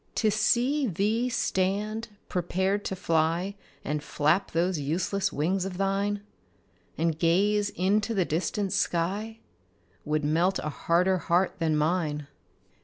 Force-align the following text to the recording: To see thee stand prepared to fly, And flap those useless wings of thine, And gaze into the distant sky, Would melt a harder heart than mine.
To 0.15 0.31
see 0.31 0.87
thee 0.87 1.29
stand 1.29 2.07
prepared 2.27 2.83
to 2.85 2.95
fly, 2.95 3.53
And 3.85 4.01
flap 4.01 4.49
those 4.49 4.79
useless 4.79 5.31
wings 5.31 5.63
of 5.63 5.77
thine, 5.77 6.21
And 6.97 7.19
gaze 7.19 7.69
into 7.69 8.15
the 8.15 8.25
distant 8.25 8.73
sky, 8.73 9.41
Would 10.03 10.23
melt 10.25 10.57
a 10.57 10.69
harder 10.69 11.19
heart 11.19 11.53
than 11.59 11.77
mine. 11.77 12.25